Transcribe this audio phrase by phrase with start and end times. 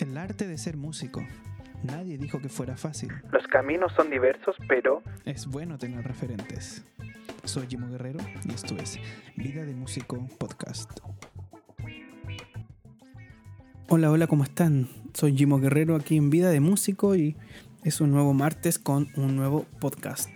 [0.00, 1.26] El arte de ser músico.
[1.82, 3.10] Nadie dijo que fuera fácil.
[3.32, 6.84] Los caminos son diversos, pero Es bueno tener referentes.
[7.44, 8.98] Soy Jimo Guerrero y esto es
[9.36, 11.00] Vida de Músico Podcast.
[13.88, 14.88] Hola, hola, ¿cómo están?
[15.14, 17.36] Soy Jimo Guerrero aquí en Vida de Músico y
[17.84, 20.30] es un nuevo martes con un nuevo podcast.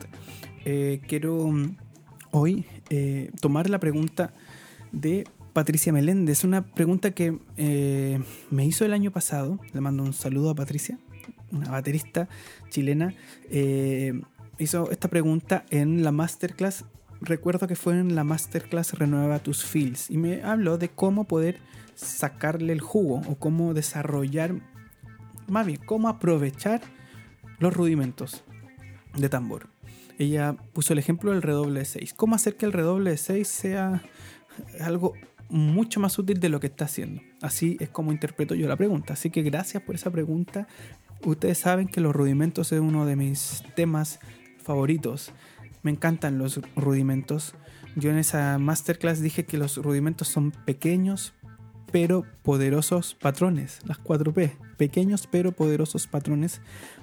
[0.65, 1.77] Eh, quiero mm,
[2.31, 4.33] hoy eh, tomar la pregunta
[4.93, 9.59] de Patricia Meléndez, una pregunta que eh, me hizo el año pasado.
[9.73, 10.99] Le mando un saludo a Patricia,
[11.51, 12.29] una baterista
[12.71, 13.15] chilena.
[13.51, 14.21] Eh,
[14.59, 16.85] hizo esta pregunta en la masterclass.
[17.21, 21.59] Recuerdo que fue en la masterclass Renueva tus Feels y me habló de cómo poder
[21.95, 24.55] sacarle el jugo o cómo desarrollar,
[25.49, 26.81] más bien, cómo aprovechar
[27.59, 28.43] los rudimentos
[29.17, 29.69] de tambor.
[30.19, 32.15] Ella puso el ejemplo del redoble de 6.
[32.15, 34.03] ¿Cómo hacer que el redoble de 6 sea
[34.81, 35.15] algo
[35.53, 37.23] mucho más útil de lo que está haciendo?
[37.41, 39.13] Así es como interpreto yo la pregunta.
[39.13, 40.67] Así que gracias por esa pregunta.
[41.25, 44.19] Ustedes saben que los rudimentos es uno de mis temas
[44.63, 45.33] favoritos.
[45.83, 47.55] Me encantan los rudimentos.
[47.95, 51.35] Yo en esa masterclass dije que los rudimentos son pequeños
[51.93, 56.63] pero poderosos patrones, las 4P, pequeños pero poderosos patrones,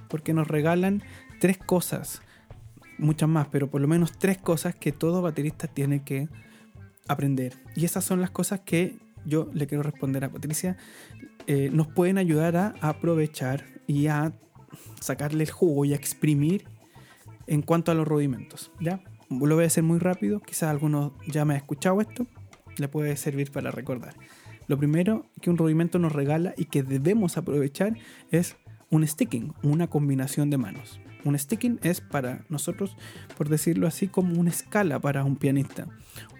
[0.09, 1.03] porque nos regalan
[1.39, 2.23] tres cosas,
[2.97, 6.27] muchas más, pero por lo menos tres cosas que todo baterista tiene que
[7.09, 7.57] aprender.
[7.75, 10.77] Y esas son las cosas que yo le quiero responder a Patricia,
[11.47, 14.33] eh, nos pueden ayudar a aprovechar y a
[15.01, 16.65] sacarle el jugo y a exprimir
[17.47, 18.71] en cuanto a los rudimentos.
[18.79, 19.01] ¿ya?
[19.29, 22.27] Lo voy a hacer muy rápido, quizás alguno ya me ha escuchado esto,
[22.77, 24.15] le puede servir para recordar.
[24.67, 27.97] Lo primero que un rudimento nos regala y que debemos aprovechar
[28.31, 28.55] es
[28.91, 31.01] un sticking, una combinación de manos.
[31.25, 32.95] Un sticking es para nosotros,
[33.37, 35.87] por decirlo así, como una escala para un pianista.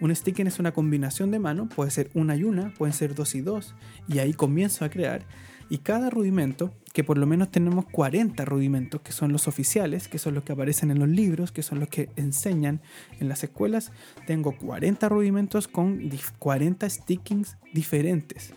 [0.00, 3.34] Un sticking es una combinación de manos, puede ser una y una, pueden ser dos
[3.34, 3.74] y dos,
[4.08, 5.26] y ahí comienzo a crear.
[5.68, 10.18] Y cada rudimento, que por lo menos tenemos 40 rudimentos, que son los oficiales, que
[10.18, 12.80] son los que aparecen en los libros, que son los que enseñan
[13.20, 13.92] en las escuelas,
[14.26, 18.52] tengo 40 rudimentos con 40 stickings diferentes.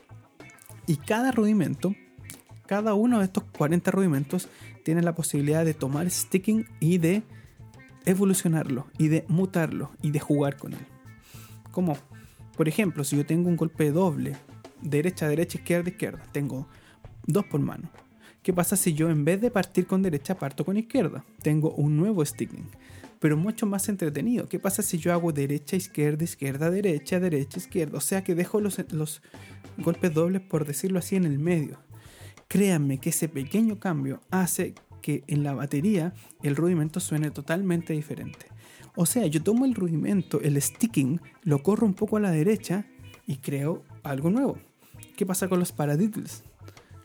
[0.87, 1.93] Y cada rudimento,
[2.65, 4.49] cada uno de estos 40 rudimentos,
[4.83, 7.23] tiene la posibilidad de tomar sticking y de
[8.05, 10.85] evolucionarlo, y de mutarlo, y de jugar con él.
[11.71, 11.97] Como,
[12.57, 14.35] por ejemplo, si yo tengo un golpe doble,
[14.81, 16.67] derecha, derecha, izquierda, izquierda, tengo
[17.25, 17.89] dos por mano.
[18.41, 21.23] ¿Qué pasa si yo en vez de partir con derecha parto con izquierda?
[21.41, 22.67] Tengo un nuevo sticking,
[23.19, 24.49] pero mucho más entretenido.
[24.49, 27.97] ¿Qué pasa si yo hago derecha, izquierda, izquierda, derecha, derecha, izquierda?
[27.97, 29.21] O sea que dejo los, los
[29.77, 31.79] golpes dobles, por decirlo así, en el medio.
[32.53, 38.45] Créanme que ese pequeño cambio hace que en la batería el rudimento suene totalmente diferente.
[38.95, 42.85] O sea, yo tomo el rudimento, el sticking, lo corro un poco a la derecha
[43.25, 44.59] y creo algo nuevo.
[45.17, 46.43] ¿Qué pasa con los paradiddles?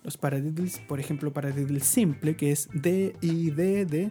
[0.02, 4.10] Los paradiddles, por ejemplo, paradiddle simple, que es D, I, D, D,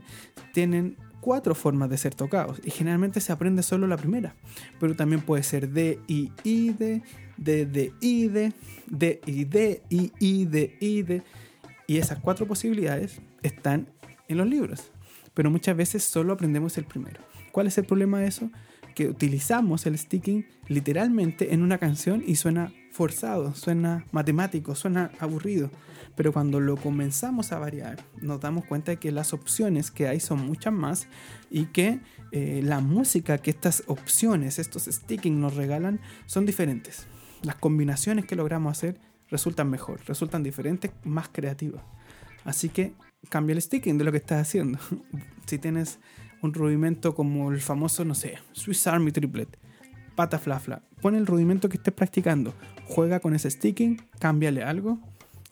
[0.56, 4.36] tienen cuatro formas de ser tocados y generalmente se aprende solo la primera,
[4.80, 7.04] pero también puede ser D, I, I, D,
[7.38, 8.54] D, D, I, D,
[8.88, 11.24] D, I, D, I, I, D, I, D.
[11.88, 13.88] Y esas cuatro posibilidades están
[14.28, 14.92] en los libros,
[15.34, 17.22] pero muchas veces solo aprendemos el primero.
[17.52, 18.52] ¿Cuál es el problema de eso?
[18.94, 25.72] Que utilizamos el sticking literalmente en una canción y suena forzado, suena matemático, suena aburrido.
[26.16, 30.20] Pero cuando lo comenzamos a variar, nos damos cuenta de que las opciones que hay
[30.20, 31.08] son muchas más
[31.52, 32.00] y que
[32.32, 37.06] eh, la música que estas opciones, estos sticking nos regalan, son diferentes.
[37.44, 39.00] Las combinaciones que logramos hacer
[39.30, 41.84] resultan mejor, resultan diferentes, más creativas.
[42.44, 42.94] Así que
[43.30, 44.80] cambia el sticking de lo que estás haciendo.
[45.46, 46.00] si tienes
[46.42, 49.58] un rudimento como el famoso, no sé, Swiss Army Triplet,
[50.16, 52.54] pata flafla, pon el rudimento que estés practicando,
[52.86, 55.00] juega con ese sticking, cámbiale algo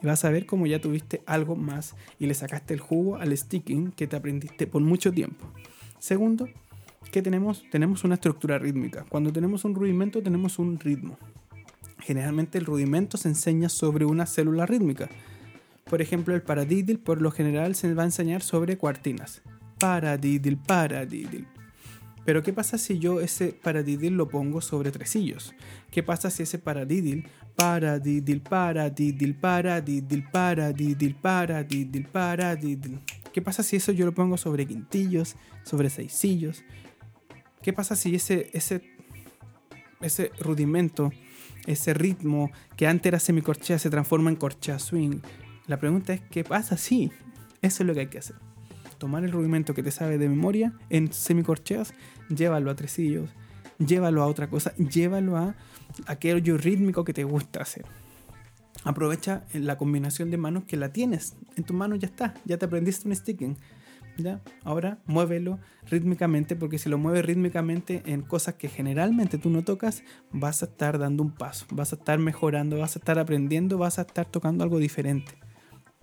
[0.02, 3.36] y vas a ver como ya tuviste algo más y le sacaste el jugo al
[3.36, 5.46] sticking que te aprendiste por mucho tiempo.
[6.00, 6.48] Segundo,
[7.12, 7.64] ¿qué tenemos?
[7.72, 9.06] Tenemos una estructura rítmica.
[9.10, 11.18] Cuando tenemos un rudimento tenemos un ritmo.
[12.06, 15.10] Generalmente el rudimento se enseña sobre una célula rítmica.
[15.86, 19.42] Por ejemplo, el paradiddle por lo general se va a enseñar sobre cuartinas.
[19.80, 21.46] Paradiddle, paradiddle.
[22.24, 25.56] Pero ¿qué pasa si yo ese paradiddle lo pongo sobre tresillos?
[25.90, 33.00] ¿Qué pasa si ese paradiddle, paradiddle, paradiddle, paradiddle, paradiddle, paradiddle, paradiddle?
[33.34, 36.64] ¿Qué pasa si eso yo lo pongo sobre quintillos, sobre seisillos?
[37.64, 38.84] ¿Qué pasa si ese, ese,
[40.02, 41.12] ese rudimento,
[41.66, 45.20] ese ritmo que antes era semicorchea se transforma en corchea swing?
[45.68, 47.12] La pregunta es, ¿qué pasa si?
[47.62, 48.36] Eso es lo que hay que hacer
[48.98, 51.94] tomar el rudimento que te sabe de memoria en semicorcheas,
[52.30, 53.30] llévalo a tresillos,
[53.78, 55.56] llévalo a otra cosa, llévalo a
[56.08, 57.86] aquello rítmico que te gusta hacer.
[58.84, 61.36] aprovecha la combinación de manos que la tienes.
[61.56, 63.58] En tus manos ya está, ya te aprendiste un sticking.
[64.64, 65.60] Ahora muévelo
[65.90, 70.68] rítmicamente, porque si lo mueves rítmicamente en cosas que generalmente tú no tocas, vas a
[70.68, 74.26] estar dando un paso, vas a estar mejorando, vas a estar aprendiendo, vas a estar
[74.26, 75.34] tocando algo diferente.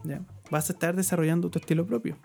[0.05, 0.23] ¿ya?
[0.51, 2.19] Vas a estar desarrollando tu estilo propio.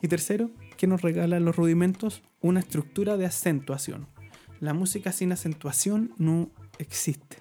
[0.00, 2.22] Y tercero, ¿qué nos regalan los rudimentos?
[2.40, 4.06] Una estructura de acentuación.
[4.60, 7.38] La música sin acentuación no existe.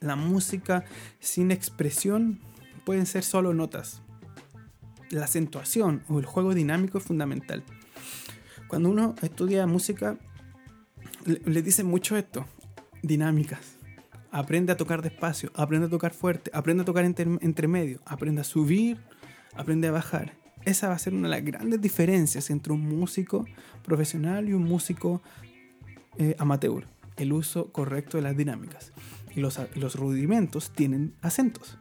[0.00, 0.84] La música
[1.18, 2.40] sin expresión
[2.84, 4.02] pueden ser solo notas,
[5.10, 7.62] la acentuación o el juego dinámico es fundamental.
[8.68, 10.18] Cuando uno estudia música,
[11.24, 12.46] le, dicen mucho esto,
[13.02, 13.76] dinámicas.
[14.30, 18.44] Aprende a tocar despacio, aprende a tocar fuerte, aprende a tocar entre, medio, aprende a
[18.44, 18.98] subir,
[19.54, 20.34] aprende a bajar.
[20.64, 23.46] Esa va a ser una de las grandes diferencias entre un músico
[23.84, 25.22] profesional y un músico
[26.18, 26.86] eh, amateur.
[27.16, 28.92] El uso correcto de las dinámicas.
[29.34, 31.78] Y los, los rudimentos tienen acentos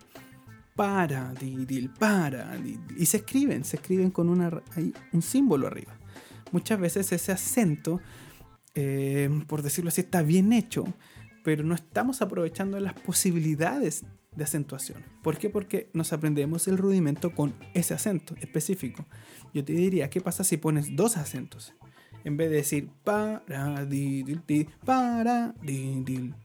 [0.75, 2.57] para, dil, para,
[2.97, 5.97] y se escriben, se escriben con un símbolo arriba.
[6.51, 8.01] Muchas veces ese acento,
[8.75, 10.85] eh, por decirlo así, está bien hecho,
[11.43, 14.03] pero no estamos aprovechando las posibilidades
[14.35, 15.01] de acentuación.
[15.23, 15.49] ¿Por qué?
[15.49, 19.05] Porque nos aprendemos el rudimento con ese acento específico.
[19.53, 21.73] Yo te diría, ¿qué pasa si pones dos acentos?
[22.25, 26.35] En vez de decir para, dil, dil, para, dil,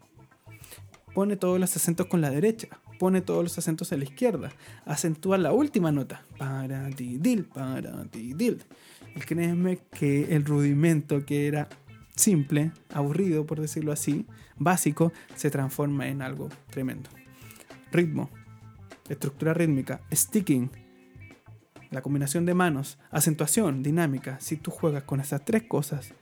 [1.14, 2.68] Pone todos los acentos con la derecha
[3.00, 4.52] pone todos los acentos a la izquierda,
[4.84, 8.36] acentúa la última nota, para ti dil, para ti.
[9.16, 11.70] Y créeme que el rudimento que era
[12.14, 14.26] simple, aburrido por decirlo así,
[14.58, 17.08] básico, se transforma en algo tremendo.
[17.90, 18.28] Ritmo,
[19.08, 20.70] estructura rítmica, sticking,
[21.90, 24.38] la combinación de manos, acentuación, dinámica.
[24.40, 26.12] Si tú juegas con esas tres cosas,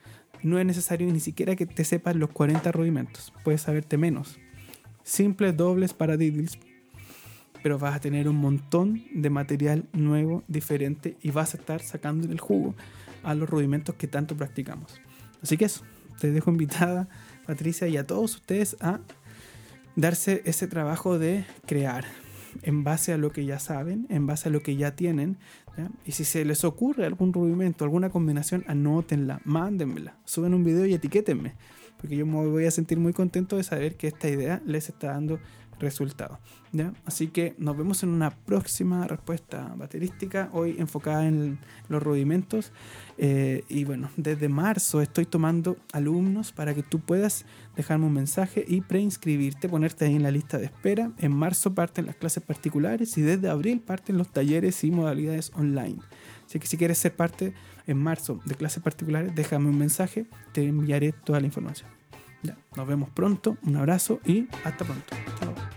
[0.45, 4.39] no es necesario ni siquiera que te sepas los 40 rudimentos, puedes saberte menos.
[5.03, 6.59] Simples dobles para diddles
[7.63, 12.31] pero vas a tener un montón de material nuevo, diferente y vas a estar sacando
[12.31, 12.75] el jugo
[13.23, 15.01] a los rudimentos que tanto practicamos.
[15.43, 15.83] Así que eso,
[16.21, 17.09] te dejo invitada,
[17.47, 19.01] Patricia, y a todos ustedes a
[19.97, 22.05] darse ese trabajo de crear
[22.63, 25.39] en base a lo que ya saben, en base a lo que ya tienen.
[26.05, 30.95] Y si se les ocurre algún rudimento, alguna combinación, anótenla, mándenmela, suben un video y
[30.95, 31.55] etiquétenme,
[31.99, 35.09] porque yo me voy a sentir muy contento de saber que esta idea les está
[35.09, 35.39] dando
[35.79, 36.39] resultado.
[36.73, 36.93] ¿ya?
[37.05, 41.59] Así que nos vemos en una próxima respuesta baterística, hoy enfocada en
[41.89, 42.73] los rudimentos.
[43.17, 47.45] Eh, y bueno, desde marzo estoy tomando alumnos para que tú puedas
[47.77, 51.13] dejarme un mensaje y preinscribirte, ponerte ahí en la lista de espera.
[51.19, 55.99] En marzo parten las clases particulares y desde abril parten los talleres y modalidades online.
[56.47, 57.53] Así que si quieres ser parte
[57.87, 61.91] en marzo de clases particulares, déjame un mensaje, te enviaré toda la información.
[62.43, 65.17] Ya, nos vemos pronto, un abrazo y hasta pronto.
[65.41, 65.68] Chao.